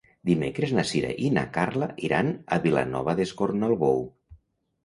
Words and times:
Dimecres 0.27 0.71
na 0.77 0.85
Sira 0.91 1.11
i 1.27 1.29
na 1.35 1.43
Carla 1.57 1.89
iran 2.09 2.31
a 2.57 2.59
Vilanova 2.65 3.15
d'Escornalbou. 3.21 4.03